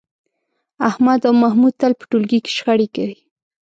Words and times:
احمد 0.89 1.19
او 1.27 1.33
محمود 1.43 1.73
تل 1.81 1.91
په 1.99 2.05
ټولگي 2.11 2.39
کې 2.43 2.51
شخړې 2.57 2.87
کوي 2.95 3.17